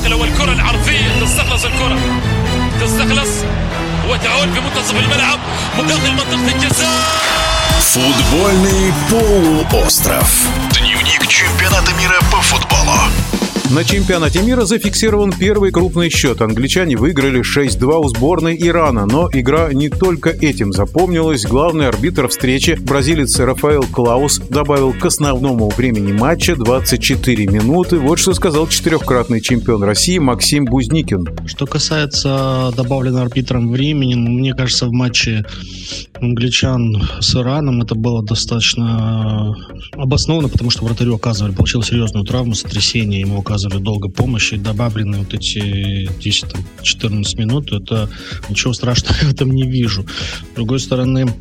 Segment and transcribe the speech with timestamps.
[0.00, 1.98] النقله والكره العرضيه تستخلص الكره
[2.80, 3.30] تستخلص
[4.08, 5.38] وتعود في منتصف الملعب
[5.78, 7.26] مقابل منطقه الجزاء
[7.96, 10.28] Футбольный полуостров.
[10.72, 11.69] Дневник чемпионата мира по футболу.
[13.73, 16.41] На чемпионате мира зафиксирован первый крупный счет.
[16.41, 19.05] Англичане выиграли 6-2 у сборной Ирана.
[19.05, 21.45] Но игра не только этим запомнилась.
[21.45, 27.97] Главный арбитр встречи, бразилец Рафаэл Клаус, добавил к основному времени матча 24 минуты.
[27.97, 31.25] Вот что сказал четырехкратный чемпион России Максим Бузникин.
[31.45, 35.45] Что касается добавленного арбитром времени, ну, мне кажется, в матче
[36.15, 39.55] англичан с Ираном это было достаточно
[39.93, 45.19] обоснованно, потому что вратарю оказывали, получил серьезную травму, сотрясение, ему оказывали оказывали долго помощи, добавлены
[45.19, 48.09] вот эти 10-14 минут, это
[48.49, 50.05] ничего страшного в этом не вижу.
[50.51, 51.33] С другой стороны,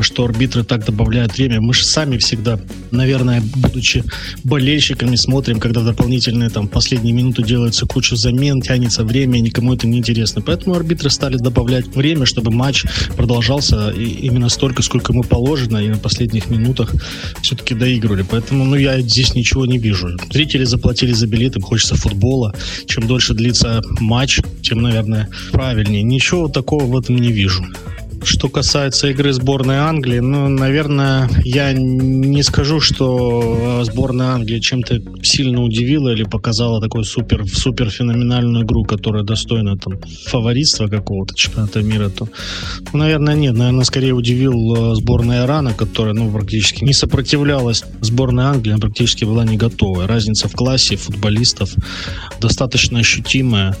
[0.00, 2.58] что арбитры так добавляют время, мы же сами всегда,
[2.90, 4.04] наверное, будучи
[4.42, 9.98] болельщиками, смотрим, когда дополнительные там последние минуты делается куча замен, тянется время, никому это не
[9.98, 10.40] интересно.
[10.40, 12.84] Поэтому арбитры стали добавлять время, чтобы матч
[13.16, 16.94] продолжался именно столько, сколько ему положено, и на последних минутах
[17.42, 18.24] все-таки доигрывали.
[18.28, 20.08] Поэтому, ну, я здесь ничего не вижу.
[20.32, 22.54] Зрители заплатили за билеты, хочется футбола.
[22.86, 26.02] Чем дольше длится матч, тем, наверное, правильнее.
[26.02, 27.64] Ничего такого в этом не вижу.
[28.24, 35.62] Что касается игры сборной Англии, ну, наверное, я не скажу, что сборная Англии чем-то сильно
[35.62, 42.08] удивила или показала такую супер, супер феноменальную игру, которая достойна там фаворитства какого-то чемпионата мира,
[42.08, 42.26] то,
[42.92, 43.54] ну, наверное, нет.
[43.54, 49.24] Наверное, скорее удивил э, сборная Ирана, которая, ну, практически не сопротивлялась сборной Англии, она практически
[49.24, 50.06] была не готова.
[50.06, 51.74] Разница в классе футболистов
[52.40, 53.76] достаточно ощутимая.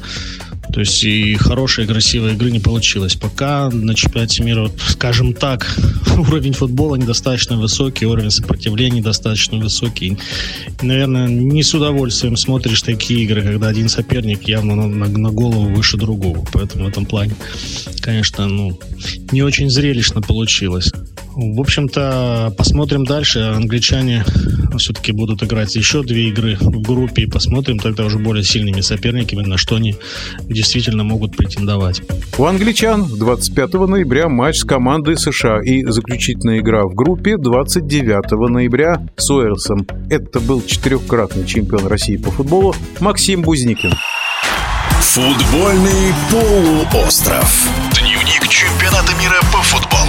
[0.74, 3.14] То есть и хорошей, красивой игры не получилось.
[3.14, 5.72] Пока на чемпионате мира, вот, скажем так,
[6.18, 10.18] уровень футбола недостаточно высокий, уровень сопротивления недостаточно высокий.
[10.82, 15.30] И, наверное, не с удовольствием смотришь такие игры, когда один соперник явно на, на, на
[15.30, 16.44] голову выше другого.
[16.52, 17.36] Поэтому в этом плане,
[18.00, 18.76] конечно, ну,
[19.30, 20.90] не очень зрелищно получилось.
[21.36, 23.40] В общем-то, посмотрим дальше.
[23.40, 24.24] Англичане
[24.78, 29.42] все-таки будут играть еще две игры в группе и посмотрим тогда уже более сильными соперниками,
[29.42, 29.96] на что они
[30.42, 32.02] действительно могут претендовать.
[32.38, 39.04] У англичан 25 ноября матч с командой США и заключительная игра в группе 29 ноября
[39.16, 39.86] с Уэльсом.
[40.10, 43.92] Это был четырехкратный чемпион России по футболу Максим Бузникин.
[45.00, 47.68] Футбольный полуостров.
[47.92, 50.03] Дневник чемпионата мира по футболу